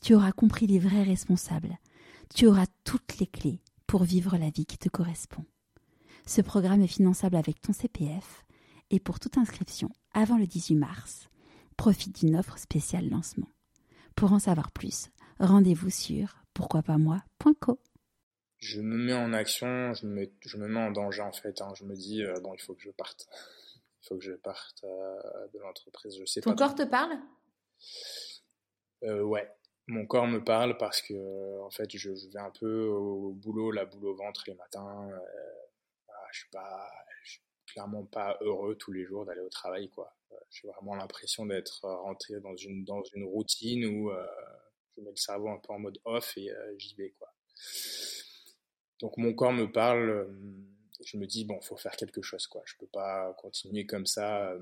[0.00, 1.78] tu auras compris les vrais responsables,
[2.34, 5.44] tu auras toutes les clés pour vivre la vie qui te correspond.
[6.26, 8.44] Ce programme est finançable avec ton CPF
[8.90, 11.28] et pour toute inscription avant le 18 mars,
[11.76, 13.48] profite d'une offre spéciale lancement.
[14.14, 17.80] Pour en savoir plus, rendez-vous sur pourquoipasmoi.co.
[18.58, 21.62] Je me mets en action, je me mets, je me mets en danger en fait.
[21.62, 21.72] Hein.
[21.74, 23.26] Je me dis, euh, bon, il faut que je parte.
[24.02, 26.16] Il faut que je parte euh, de l'entreprise.
[26.18, 27.18] Je sais Ton corps te parle?
[29.02, 29.46] Euh, Ouais,
[29.86, 33.84] mon corps me parle parce que en fait, je, vais un peu au boulot, la
[33.84, 35.10] boule au ventre les matins.
[36.32, 36.90] je suis pas,
[37.24, 40.14] suis clairement pas heureux tous les jours d'aller au travail, quoi.
[40.50, 44.12] J'ai vraiment l'impression d'être rentré dans une dans une routine où
[44.96, 47.32] je mets le cerveau un peu en mode off et euh, j'y vais quoi.
[49.00, 50.26] Donc mon corps me parle, euh,
[51.04, 52.62] je me dis bon, faut faire quelque chose quoi.
[52.66, 54.58] Je peux pas continuer comme ça, euh,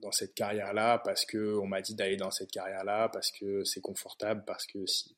[0.00, 3.30] dans cette carrière là parce que on m'a dit d'aller dans cette carrière là parce
[3.30, 5.16] que c'est confortable, parce que si.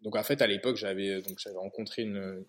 [0.00, 2.44] donc en fait à l'époque j'avais donc j'avais rencontré une,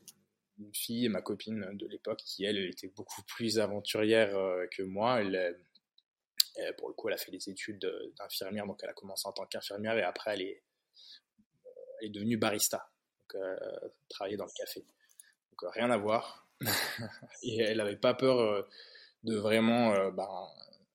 [0.73, 4.31] fille, ma copine de l'époque, qui elle, était beaucoup plus aventurière
[4.71, 5.19] que moi.
[5.21, 5.57] Elle,
[6.77, 7.85] pour le coup, elle a fait des études
[8.17, 10.63] d'infirmière, donc elle a commencé en tant qu'infirmière et après elle est,
[11.65, 11.69] euh,
[11.99, 13.57] elle est devenue barista, donc euh,
[14.09, 14.81] travailler dans le café.
[15.51, 16.47] Donc euh, rien à voir.
[17.43, 18.65] et elle n'avait pas peur
[19.25, 20.47] de vraiment ben,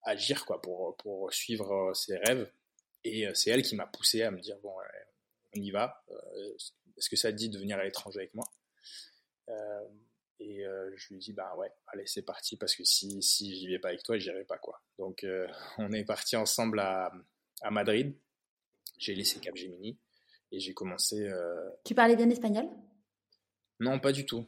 [0.03, 2.50] agir quoi, pour, pour suivre ses rêves.
[3.05, 4.75] Et c'est elle qui m'a poussé à me dire bon,
[5.56, 6.05] on y va.
[6.97, 8.45] Est-ce que ça te dit de venir à l'étranger avec moi?
[10.41, 13.69] Et euh, je lui dis, bah ouais, allez, c'est parti, parce que si, si j'y
[13.69, 14.82] vais pas avec toi, j'irai pas, quoi.
[14.99, 15.47] Donc, euh,
[15.78, 17.12] on est parti ensemble à,
[17.60, 18.16] à Madrid.
[18.99, 19.99] J'ai laissé Capgemini
[20.50, 21.21] et j'ai commencé.
[21.21, 22.66] Euh, tu parlais bien espagnol?
[23.81, 24.47] Non, pas du tout.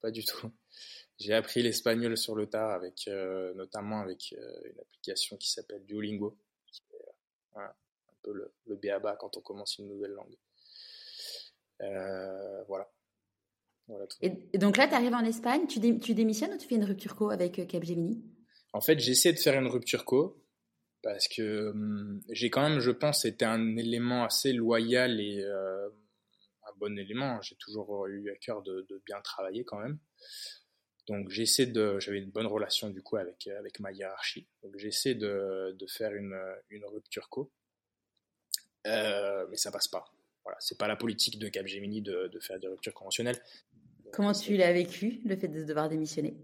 [0.00, 0.50] Pas du tout.
[1.18, 3.08] J'ai appris l'espagnol sur le tard, avec,
[3.56, 6.38] notamment avec une application qui s'appelle Duolingo,
[6.70, 7.72] qui est un
[8.22, 10.36] peu le, le béaba quand on commence une nouvelle langue.
[12.68, 12.88] voilà
[14.20, 17.16] et, donc là, tu arrives en Espagne, tu, tu, démissionnes ou tu fais une rupture
[17.16, 18.22] co avec euh, Capgemini?
[18.72, 20.42] En fait, j'essaie de faire une rupture co
[21.02, 25.88] parce que hum, j'ai quand même, je pense, été un élément assez loyal et euh,
[26.78, 27.40] bon élément.
[27.42, 29.98] J'ai toujours eu à cœur de, bien travailler quand même.
[31.06, 34.46] Donc j'essaie de, j'avais une bonne relation du coup avec avec ma hiérarchie.
[34.62, 36.38] Donc j'essaie de, de, faire une,
[36.70, 37.50] une rupture co,
[38.86, 40.04] euh, mais ça passe pas.
[40.44, 43.40] Voilà, c'est pas la politique de Capgemini de, de faire des ruptures conventionnelles.
[44.12, 46.34] Comment tu l'as vécu, le fait de devoir démissionner?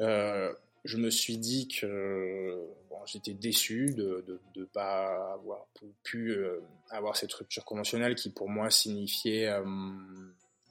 [0.00, 0.52] Euh,
[0.84, 2.68] Je me suis dit que
[3.06, 5.66] j'étais déçu de ne pas avoir
[6.02, 9.64] pu euh, avoir cette rupture conventionnelle qui, pour moi, signifiait euh,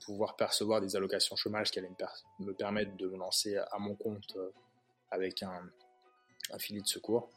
[0.06, 1.90] pouvoir percevoir des allocations chômage qui allaient
[2.40, 4.38] me, permettre de me lancer à mon compte
[5.12, 5.70] avec un,
[6.60, 7.30] filet de secours.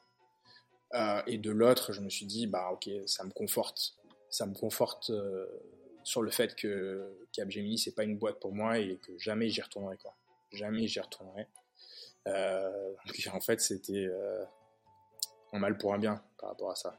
[1.26, 3.94] et de l'autre, je me suis dit, bah ok, ça me conforte,
[4.28, 5.10] ça me conforte
[6.08, 9.60] sur le fait que Capgemini c'est pas une boîte pour moi et que jamais j'y
[9.60, 10.16] retournerai quoi.
[10.52, 11.46] Jamais j'y retournerai.
[12.26, 12.94] Euh,
[13.34, 14.42] en fait c'était euh,
[15.52, 16.98] un mal pour un bien par rapport à ça.